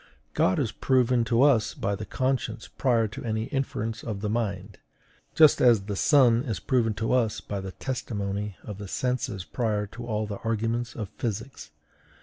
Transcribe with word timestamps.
God 0.33 0.57
is 0.57 0.71
proven 0.71 1.23
to 1.25 1.43
us 1.43 1.75
by 1.75 1.93
the 1.93 2.07
conscience 2.07 2.67
prior 2.67 3.07
to 3.09 3.23
any 3.23 3.43
inference 3.43 4.01
of 4.03 4.21
the 4.21 4.31
mind; 4.31 4.79
just 5.35 5.61
as 5.61 5.81
the 5.81 5.95
sun 5.95 6.41
is 6.41 6.59
proven 6.59 6.95
to 6.95 7.13
us 7.13 7.39
by 7.39 7.61
the 7.61 7.73
testimony 7.73 8.57
of 8.63 8.79
the 8.79 8.87
senses 8.87 9.43
prior 9.45 9.85
to 9.85 10.07
all 10.07 10.25
the 10.25 10.39
arguments 10.39 10.95
of 10.95 11.09
physics. 11.19 11.69